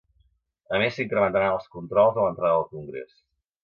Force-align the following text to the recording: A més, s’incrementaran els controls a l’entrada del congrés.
A 0.77 0.79
més, 0.85 0.95
s’incrementaran 0.95 1.53
els 1.59 1.71
controls 1.79 2.19
a 2.21 2.27
l’entrada 2.29 2.53
del 2.61 2.69
congrés. 2.77 3.19